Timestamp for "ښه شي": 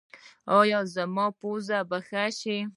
2.07-2.57